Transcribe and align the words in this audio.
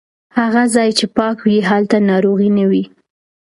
هغه 0.37 0.63
ځای 0.75 0.89
چې 0.97 1.05
پاک 1.17 1.37
وي 1.45 1.57
هلته 1.69 1.97
ناروغي 2.09 2.49
نه 2.57 2.65
وي. 2.69 2.83